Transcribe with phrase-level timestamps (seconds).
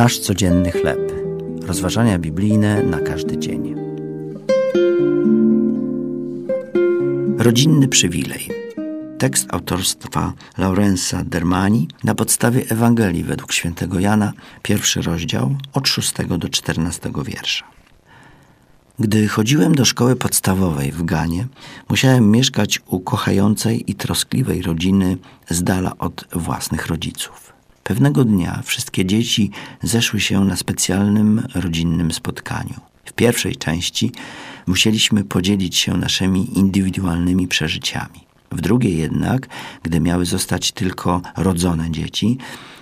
[0.00, 1.12] Nasz codzienny chleb.
[1.62, 3.74] Rozważania biblijne na każdy dzień.
[7.38, 8.48] Rodzinny przywilej.
[9.18, 14.32] Tekst autorstwa Laurensa Dermani na podstawie Ewangelii według świętego Jana,
[14.62, 17.64] pierwszy rozdział od 6 do 14 wiersza.
[18.98, 21.46] Gdy chodziłem do szkoły podstawowej w Ganie,
[21.88, 25.16] musiałem mieszkać u kochającej i troskliwej rodziny
[25.48, 27.59] z dala od własnych rodziców.
[27.90, 29.50] Pewnego dnia wszystkie dzieci
[29.82, 32.74] zeszły się na specjalnym rodzinnym spotkaniu.
[33.04, 34.12] W pierwszej części
[34.66, 38.20] musieliśmy podzielić się naszymi indywidualnymi przeżyciami.
[38.52, 39.48] W drugiej jednak,
[39.82, 42.38] gdy miały zostać tylko rodzone dzieci,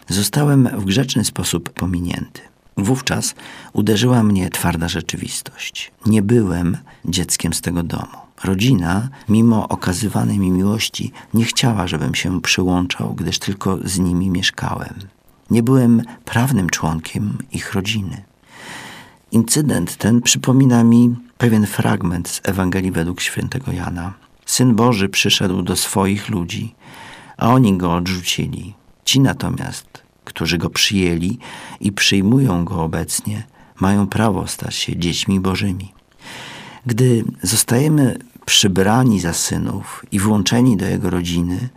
[0.08, 2.40] zostałem w grzeczny sposób pominięty.
[2.78, 3.34] Wówczas
[3.72, 5.92] uderzyła mnie twarda rzeczywistość.
[6.06, 8.18] Nie byłem dzieckiem z tego domu.
[8.44, 14.94] Rodzina, mimo okazywanej mi miłości, nie chciała, żebym się przyłączał, gdyż tylko z nimi mieszkałem.
[15.50, 18.22] Nie byłem prawnym członkiem ich rodziny.
[19.32, 24.14] Incydent ten przypomina mi pewien fragment z Ewangelii według świętego Jana.
[24.46, 26.74] Syn Boży przyszedł do swoich ludzi,
[27.36, 28.74] a oni go odrzucili.
[29.04, 31.38] Ci natomiast, którzy go przyjęli
[31.80, 33.46] i przyjmują go obecnie,
[33.80, 35.92] mają prawo stać się dziećmi Bożymi.
[36.86, 41.68] Gdy zostajemy przybrani za synów i włączeni do jego rodziny,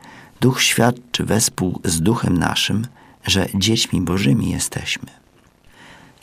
[0.42, 2.88] Duch świadczy wespół z Duchem naszym,
[3.28, 5.10] że dziećmi Bożymi jesteśmy.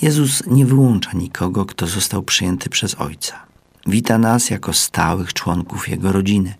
[0.03, 3.35] Jezus nie wyłącza nikogo, kto został przyjęty przez Ojca.
[3.87, 6.55] Wita nas jako stałych członków Jego rodziny.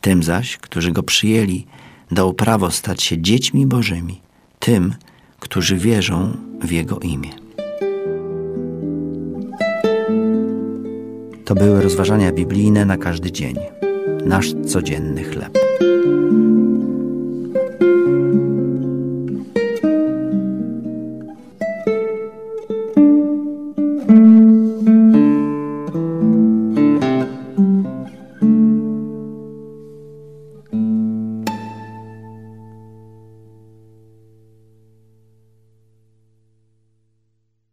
[0.00, 1.66] Tym zaś, którzy Go przyjęli,
[2.10, 4.20] dał prawo stać się dziećmi Bożymi,
[4.60, 4.94] tym,
[5.40, 7.30] którzy wierzą w Jego imię.
[11.44, 13.56] To były rozważania biblijne na każdy dzień,
[14.24, 15.58] nasz codzienny chleb.